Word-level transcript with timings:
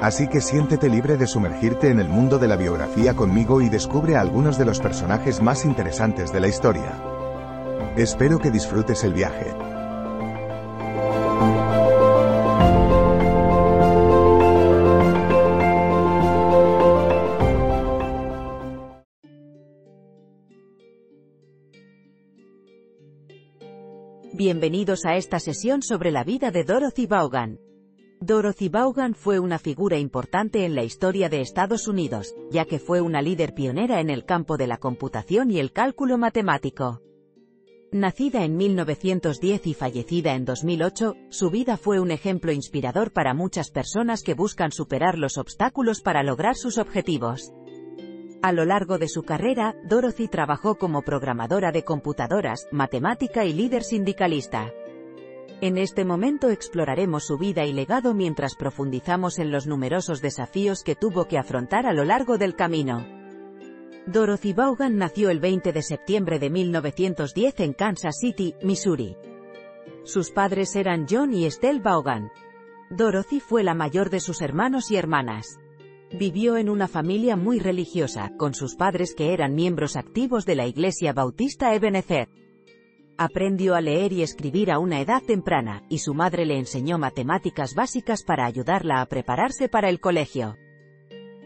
Así 0.00 0.28
que 0.28 0.40
siéntete 0.40 0.88
libre 0.88 1.16
de 1.16 1.26
sumergirte 1.26 1.90
en 1.90 1.98
el 1.98 2.08
mundo 2.08 2.38
de 2.38 2.46
la 2.46 2.56
biografía 2.56 3.14
conmigo 3.14 3.60
y 3.60 3.68
descubre 3.68 4.14
a 4.14 4.20
algunos 4.20 4.56
de 4.56 4.64
los 4.64 4.78
personajes 4.78 5.42
más 5.42 5.64
interesantes 5.64 6.32
de 6.32 6.40
la 6.40 6.46
historia. 6.46 6.96
Espero 7.96 8.38
que 8.38 8.52
disfrutes 8.52 9.02
el 9.02 9.12
viaje. 9.12 9.52
Bienvenidos 24.32 25.04
a 25.04 25.16
esta 25.16 25.40
sesión 25.40 25.82
sobre 25.82 26.12
la 26.12 26.22
vida 26.22 26.52
de 26.52 26.62
Dorothy 26.62 27.06
Vaughan. 27.06 27.67
Dorothy 28.20 28.68
Vaughan 28.68 29.14
fue 29.14 29.38
una 29.38 29.60
figura 29.60 29.96
importante 29.96 30.64
en 30.64 30.74
la 30.74 30.82
historia 30.82 31.28
de 31.28 31.40
Estados 31.40 31.86
Unidos, 31.86 32.34
ya 32.50 32.64
que 32.64 32.80
fue 32.80 33.00
una 33.00 33.22
líder 33.22 33.54
pionera 33.54 34.00
en 34.00 34.10
el 34.10 34.24
campo 34.24 34.56
de 34.56 34.66
la 34.66 34.78
computación 34.78 35.52
y 35.52 35.60
el 35.60 35.72
cálculo 35.72 36.18
matemático. 36.18 37.00
Nacida 37.92 38.44
en 38.44 38.56
1910 38.56 39.66
y 39.68 39.74
fallecida 39.74 40.34
en 40.34 40.44
2008, 40.44 41.14
su 41.30 41.50
vida 41.50 41.76
fue 41.76 42.00
un 42.00 42.10
ejemplo 42.10 42.50
inspirador 42.50 43.12
para 43.12 43.34
muchas 43.34 43.70
personas 43.70 44.22
que 44.22 44.34
buscan 44.34 44.72
superar 44.72 45.16
los 45.16 45.38
obstáculos 45.38 46.02
para 46.02 46.24
lograr 46.24 46.56
sus 46.56 46.76
objetivos. 46.76 47.52
A 48.42 48.52
lo 48.52 48.64
largo 48.64 48.98
de 48.98 49.08
su 49.08 49.22
carrera, 49.22 49.76
Dorothy 49.88 50.28
trabajó 50.28 50.74
como 50.74 51.02
programadora 51.02 51.70
de 51.70 51.84
computadoras, 51.84 52.66
matemática 52.72 53.44
y 53.44 53.52
líder 53.52 53.84
sindicalista. 53.84 54.72
En 55.60 55.76
este 55.76 56.04
momento 56.04 56.50
exploraremos 56.50 57.26
su 57.26 57.36
vida 57.36 57.64
y 57.64 57.72
legado 57.72 58.14
mientras 58.14 58.54
profundizamos 58.54 59.40
en 59.40 59.50
los 59.50 59.66
numerosos 59.66 60.22
desafíos 60.22 60.84
que 60.84 60.94
tuvo 60.94 61.26
que 61.26 61.36
afrontar 61.36 61.84
a 61.84 61.92
lo 61.92 62.04
largo 62.04 62.38
del 62.38 62.54
camino. 62.54 63.04
Dorothy 64.06 64.52
Vaughan 64.52 64.96
nació 64.98 65.30
el 65.30 65.40
20 65.40 65.72
de 65.72 65.82
septiembre 65.82 66.38
de 66.38 66.48
1910 66.48 67.60
en 67.60 67.72
Kansas 67.72 68.14
City, 68.20 68.54
Missouri. 68.62 69.16
Sus 70.04 70.30
padres 70.30 70.76
eran 70.76 71.06
John 71.10 71.34
y 71.34 71.44
Estelle 71.44 71.80
Vaughan. 71.80 72.30
Dorothy 72.88 73.40
fue 73.40 73.64
la 73.64 73.74
mayor 73.74 74.10
de 74.10 74.20
sus 74.20 74.40
hermanos 74.40 74.92
y 74.92 74.96
hermanas. 74.96 75.58
Vivió 76.12 76.56
en 76.56 76.70
una 76.70 76.86
familia 76.86 77.36
muy 77.36 77.58
religiosa, 77.58 78.30
con 78.38 78.54
sus 78.54 78.76
padres 78.76 79.12
que 79.12 79.34
eran 79.34 79.56
miembros 79.56 79.96
activos 79.96 80.46
de 80.46 80.54
la 80.54 80.66
Iglesia 80.66 81.12
Bautista 81.12 81.74
Ebenezer. 81.74 82.28
Aprendió 83.20 83.74
a 83.74 83.80
leer 83.80 84.12
y 84.12 84.22
escribir 84.22 84.70
a 84.70 84.78
una 84.78 85.00
edad 85.00 85.20
temprana, 85.20 85.82
y 85.88 85.98
su 85.98 86.14
madre 86.14 86.46
le 86.46 86.56
enseñó 86.56 86.98
matemáticas 86.98 87.74
básicas 87.74 88.22
para 88.22 88.46
ayudarla 88.46 89.00
a 89.00 89.06
prepararse 89.06 89.68
para 89.68 89.88
el 89.88 89.98
colegio. 89.98 90.56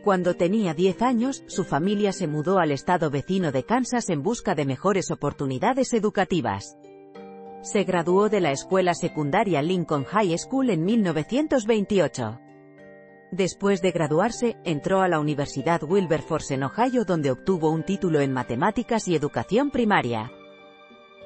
Cuando 0.04 0.34
tenía 0.34 0.74
10 0.74 1.00
años, 1.00 1.44
su 1.46 1.64
familia 1.64 2.12
se 2.12 2.26
mudó 2.26 2.58
al 2.58 2.72
estado 2.72 3.08
vecino 3.08 3.52
de 3.52 3.64
Kansas 3.64 4.10
en 4.10 4.22
busca 4.22 4.54
de 4.54 4.66
mejores 4.66 5.10
oportunidades 5.10 5.94
educativas. 5.94 6.76
Se 7.62 7.84
graduó 7.84 8.28
de 8.28 8.40
la 8.40 8.50
escuela 8.50 8.92
secundaria 8.92 9.62
Lincoln 9.62 10.04
High 10.04 10.36
School 10.36 10.68
en 10.68 10.84
1928. 10.84 12.38
Después 13.30 13.80
de 13.80 13.92
graduarse, 13.92 14.58
entró 14.64 15.00
a 15.00 15.08
la 15.08 15.18
Universidad 15.18 15.82
Wilberforce 15.82 16.52
en 16.52 16.64
Ohio 16.64 17.06
donde 17.06 17.30
obtuvo 17.30 17.70
un 17.70 17.82
título 17.82 18.20
en 18.20 18.30
matemáticas 18.30 19.08
y 19.08 19.14
educación 19.14 19.70
primaria. 19.70 20.30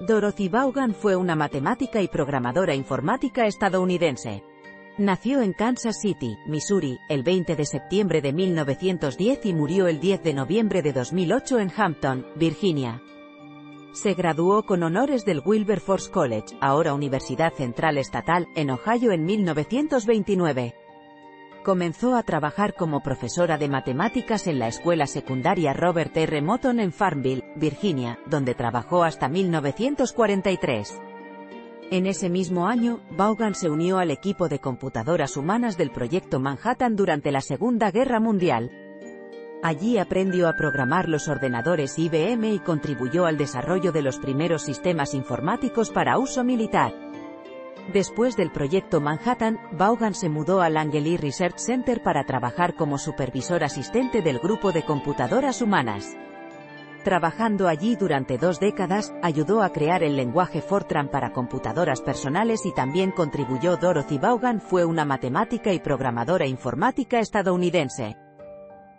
Dorothy 0.00 0.50
Vaughan 0.50 0.94
fue 0.94 1.16
una 1.16 1.34
matemática 1.34 2.02
y 2.02 2.08
programadora 2.08 2.74
informática 2.74 3.46
estadounidense. 3.46 4.44
Nació 4.98 5.40
en 5.40 5.54
Kansas 5.54 6.00
City, 6.00 6.36
Missouri, 6.46 6.98
el 7.08 7.22
20 7.22 7.56
de 7.56 7.64
septiembre 7.64 8.20
de 8.20 8.32
1910 8.32 9.46
y 9.46 9.54
murió 9.54 9.88
el 9.88 9.98
10 9.98 10.22
de 10.22 10.34
noviembre 10.34 10.82
de 10.82 10.92
2008 10.92 11.60
en 11.60 11.72
Hampton, 11.74 12.26
Virginia. 12.36 13.02
Se 13.94 14.12
graduó 14.12 14.64
con 14.64 14.82
honores 14.82 15.24
del 15.24 15.42
Wilberforce 15.44 16.10
College, 16.10 16.56
ahora 16.60 16.92
Universidad 16.92 17.54
Central 17.54 17.96
Estatal, 17.96 18.48
en 18.54 18.70
Ohio 18.70 19.12
en 19.12 19.24
1929. 19.24 20.74
Comenzó 21.66 22.14
a 22.14 22.22
trabajar 22.22 22.74
como 22.74 23.02
profesora 23.02 23.58
de 23.58 23.68
matemáticas 23.68 24.46
en 24.46 24.60
la 24.60 24.68
escuela 24.68 25.08
secundaria 25.08 25.72
Robert 25.72 26.16
R. 26.16 26.40
Motton 26.40 26.78
en 26.78 26.92
Farmville, 26.92 27.42
Virginia, 27.56 28.20
donde 28.30 28.54
trabajó 28.54 29.02
hasta 29.02 29.28
1943. 29.28 30.96
En 31.90 32.06
ese 32.06 32.30
mismo 32.30 32.68
año, 32.68 33.00
Vaughan 33.10 33.56
se 33.56 33.68
unió 33.68 33.98
al 33.98 34.12
equipo 34.12 34.48
de 34.48 34.60
computadoras 34.60 35.36
humanas 35.36 35.76
del 35.76 35.90
proyecto 35.90 36.38
Manhattan 36.38 36.94
durante 36.94 37.32
la 37.32 37.40
Segunda 37.40 37.90
Guerra 37.90 38.20
Mundial. 38.20 38.70
Allí 39.64 39.98
aprendió 39.98 40.48
a 40.48 40.52
programar 40.52 41.08
los 41.08 41.26
ordenadores 41.26 41.98
IBM 41.98 42.44
y 42.44 42.60
contribuyó 42.60 43.26
al 43.26 43.38
desarrollo 43.38 43.90
de 43.90 44.02
los 44.02 44.18
primeros 44.18 44.62
sistemas 44.62 45.14
informáticos 45.14 45.90
para 45.90 46.16
uso 46.16 46.44
militar. 46.44 47.05
Después 47.92 48.36
del 48.36 48.50
proyecto 48.50 49.00
Manhattan, 49.00 49.60
Vaughan 49.72 50.14
se 50.14 50.28
mudó 50.28 50.60
al 50.60 50.74
Langley 50.74 51.16
Research 51.16 51.58
Center 51.58 52.02
para 52.02 52.24
trabajar 52.24 52.74
como 52.74 52.98
supervisor 52.98 53.62
asistente 53.62 54.22
del 54.22 54.40
grupo 54.40 54.72
de 54.72 54.84
computadoras 54.84 55.62
humanas. 55.62 56.16
Trabajando 57.04 57.68
allí 57.68 57.94
durante 57.94 58.36
dos 58.36 58.58
décadas, 58.58 59.14
ayudó 59.22 59.62
a 59.62 59.70
crear 59.70 60.02
el 60.02 60.16
lenguaje 60.16 60.60
Fortran 60.60 61.08
para 61.08 61.32
computadoras 61.32 62.00
personales 62.00 62.66
y 62.66 62.74
también 62.74 63.12
contribuyó 63.12 63.76
Dorothy 63.76 64.18
Vaughan 64.18 64.60
fue 64.60 64.84
una 64.84 65.04
matemática 65.04 65.72
y 65.72 65.78
programadora 65.78 66.48
informática 66.48 67.20
estadounidense. 67.20 68.16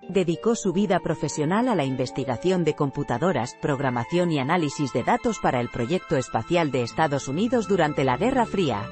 Dedicó 0.10 0.56
su 0.56 0.72
vida 0.72 1.00
profesional 1.02 1.68
a 1.68 1.76
la 1.76 1.84
investigación 1.84 2.64
de 2.64 2.76
computadoras, 2.76 3.56
programación 3.62 4.32
y 4.32 4.40
análisis 4.40 4.94
de 4.94 5.04
datos 5.04 5.40
para 5.40 5.60
el 5.60 5.68
proyecto 5.68 6.16
espacial 6.16 6.72
de 6.72 6.84
Estados 6.84 7.28
Unidos 7.28 7.68
durante 7.68 8.06
la 8.06 8.16
Guerra 8.16 8.46
Fría. 8.46 8.88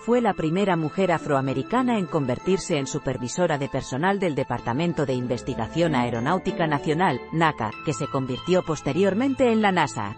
Fue 0.00 0.20
la 0.20 0.34
primera 0.34 0.76
mujer 0.76 1.12
afroamericana 1.12 1.98
en 1.98 2.06
convertirse 2.06 2.76
en 2.76 2.88
supervisora 2.88 3.56
de 3.58 3.68
personal 3.68 4.18
del 4.18 4.34
Departamento 4.34 5.06
de 5.06 5.14
Investigación 5.14 5.94
Aeronáutica 5.94 6.66
Nacional, 6.66 7.20
NACA, 7.32 7.70
que 7.84 7.92
se 7.92 8.08
convirtió 8.08 8.64
posteriormente 8.64 9.52
en 9.52 9.62
la 9.62 9.70
NASA. 9.70 10.16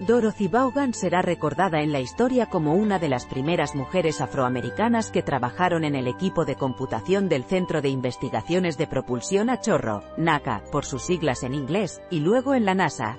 Dorothy 0.00 0.48
Vaughan 0.48 0.94
será 0.94 1.22
recordada 1.22 1.80
en 1.80 1.92
la 1.92 2.00
historia 2.00 2.46
como 2.46 2.74
una 2.74 2.98
de 2.98 3.08
las 3.08 3.26
primeras 3.26 3.74
mujeres 3.74 4.20
afroamericanas 4.20 5.10
que 5.10 5.22
trabajaron 5.22 5.84
en 5.84 5.94
el 5.94 6.08
equipo 6.08 6.44
de 6.44 6.56
computación 6.56 7.28
del 7.28 7.44
Centro 7.44 7.82
de 7.82 7.90
Investigaciones 7.90 8.78
de 8.78 8.86
Propulsión 8.86 9.50
a 9.50 9.60
Chorro, 9.60 10.02
NACA, 10.16 10.64
por 10.72 10.84
sus 10.84 11.02
siglas 11.02 11.42
en 11.44 11.54
inglés, 11.54 12.00
y 12.10 12.20
luego 12.20 12.54
en 12.54 12.64
la 12.64 12.74
NASA. 12.74 13.16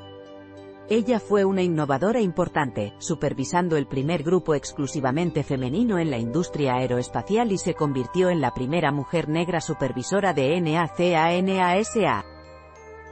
Ella 0.89 1.19
fue 1.21 1.45
una 1.45 1.61
innovadora 1.61 2.19
importante, 2.19 2.93
supervisando 2.97 3.77
el 3.77 3.87
primer 3.87 4.23
grupo 4.23 4.53
exclusivamente 4.53 5.43
femenino 5.43 5.97
en 5.99 6.11
la 6.11 6.17
industria 6.17 6.73
aeroespacial 6.73 7.53
y 7.53 7.57
se 7.57 7.75
convirtió 7.75 8.29
en 8.29 8.41
la 8.41 8.53
primera 8.53 8.91
mujer 8.91 9.29
negra 9.29 9.61
supervisora 9.61 10.33
de 10.33 10.59
NASA. 10.59 12.32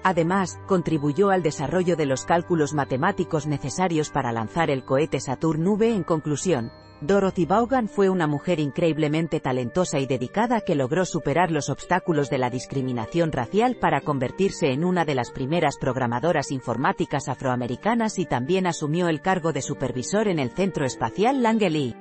Además, 0.03 0.59
contribuyó 0.65 1.30
al 1.30 1.44
desarrollo 1.44 1.95
de 1.95 2.07
los 2.07 2.25
cálculos 2.25 2.74
matemáticos 2.74 3.45
necesarios 3.45 4.09
para 4.09 4.31
lanzar 4.31 4.71
el 4.71 4.83
cohete 4.83 5.19
Saturn 5.19 5.68
V. 5.68 5.94
En 5.94 6.03
conclusión, 6.03 6.71
Dorothy 7.01 7.45
Vaughan 7.45 7.88
fue 7.88 8.09
una 8.09 8.27
mujer 8.27 8.59
increíblemente 8.59 9.39
talentosa 9.39 10.00
y 10.00 10.06
dedicada 10.06 10.62
que 10.62 10.75
logró 10.75 11.03
superar 11.03 11.50
los 11.50 11.69
obstáculos 11.69 12.30
de 12.30 12.38
la 12.38 12.51
discriminación 12.51 13.31
racial 13.31 13.75
para 13.75 14.01
convertirse 14.01 14.71
en 14.71 14.83
una 14.83 15.03
de 15.03 15.15
las 15.15 15.31
primeras 15.31 15.77
programadoras 15.80 16.51
informáticas 16.51 17.27
afroamericanas 17.27 18.19
y 18.19 18.25
también 18.25 18.68
asumió 18.68 19.07
el 19.07 19.21
cargo 19.21 19.51
de 19.51 19.63
supervisor 19.63 20.27
en 20.27 20.38
el 20.38 20.51
Centro 20.51 20.86
Espacial 20.86 21.42
Langley. 21.42 21.95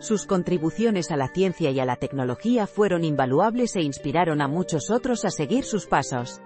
Sus 0.00 0.26
contribuciones 0.26 1.10
a 1.12 1.16
la 1.16 1.28
ciencia 1.28 1.70
y 1.70 1.78
a 1.78 1.84
la 1.84 1.96
tecnología 1.96 2.66
fueron 2.66 3.04
invaluables 3.04 3.74
e 3.76 3.82
inspiraron 3.82 4.40
a 4.40 4.48
muchos 4.48 4.90
otros 4.90 5.24
a 5.24 5.30
seguir 5.30 5.64
sus 5.64 5.86
pasos. 5.86 6.40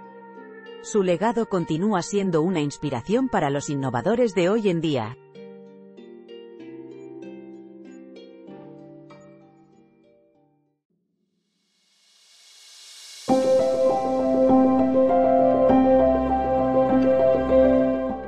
Su 0.83 1.05
legado 1.05 1.47
continúa 1.47 2.03
siendo 2.03 2.43
una 2.43 2.61
inspiración 2.61 3.29
para 3.29 3.51
los 3.51 3.71
innovadores 3.71 4.35
de 4.35 4.49
hoy 4.49 4.69
en 4.69 4.81
día. 4.81 5.17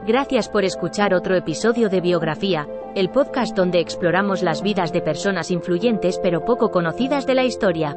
Gracias 0.07 0.49
por 0.49 0.65
escuchar 0.65 1.13
otro 1.13 1.35
episodio 1.35 1.89
de 1.89 2.01
Biografía, 2.01 2.69
el 2.95 3.11
podcast 3.11 3.57
donde 3.57 3.81
exploramos 3.81 4.45
las 4.45 4.63
vidas 4.63 4.93
de 4.93 5.03
personas 5.03 5.51
influyentes 5.51 6.21
pero 6.23 6.45
poco 6.45 6.71
conocidas 6.71 7.27
de 7.27 7.35
la 7.35 7.43
historia. 7.43 7.97